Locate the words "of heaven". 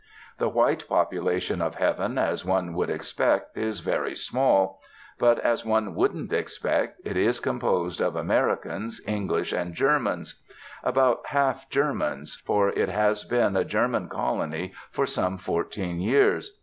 1.61-2.17